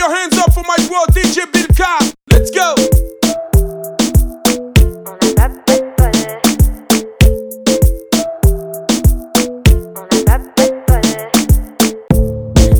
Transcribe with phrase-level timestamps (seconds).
[0.00, 1.66] your hands up for my bro DJ Bill
[2.30, 2.74] Let's go.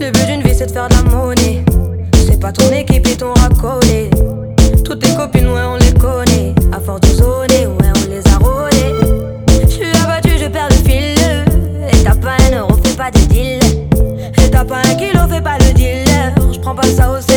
[0.00, 1.62] Le but d'une vie c'est de faire de la monnaie.
[2.14, 3.81] C'est pas ton équipe et ton raccord
[16.92, 17.31] so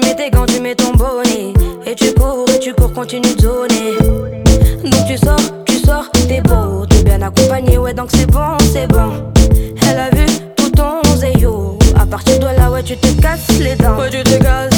[0.00, 1.52] tu mets tes gants, tu mets ton bonnet.
[1.86, 3.96] Et tu cours, et tu cours, continue de zoner.
[4.84, 8.86] Donc tu sors, tu sors, t'es beau, t'es bien accompagné, ouais, donc c'est bon, c'est
[8.86, 9.32] bon.
[9.90, 10.26] Elle a vu
[10.56, 11.78] tout ton zéyo.
[11.98, 13.98] À partir de là, ouais, tu te casses les dents.
[13.98, 14.77] Ouais, tu te casses.